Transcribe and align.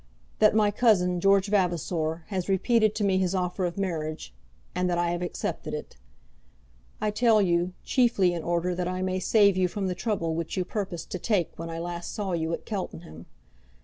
"that 0.39 0.55
my 0.55 0.71
cousin, 0.71 1.19
George 1.19 1.47
Vavasor, 1.49 2.23
has 2.29 2.49
repeated 2.49 2.95
to 2.95 3.03
me 3.03 3.19
his 3.19 3.35
offer 3.35 3.65
of 3.65 3.77
marriage, 3.77 4.33
and 4.73 4.89
that 4.89 4.97
I 4.97 5.11
have 5.11 5.21
accepted 5.21 5.75
it. 5.75 5.95
I 6.99 7.11
tell 7.11 7.39
you, 7.39 7.73
chiefly 7.83 8.33
in 8.33 8.41
order 8.41 8.73
that 8.73 8.87
I 8.87 9.03
may 9.03 9.19
save 9.19 9.55
you 9.57 9.67
from 9.67 9.85
the 9.85 9.93
trouble 9.93 10.33
which 10.33 10.57
you 10.57 10.65
purposed 10.65 11.11
to 11.11 11.19
take 11.19 11.51
when 11.59 11.69
I 11.69 11.77
last 11.77 12.15
saw 12.15 12.31
you 12.31 12.51
at 12.51 12.67
Cheltenham. 12.67 13.27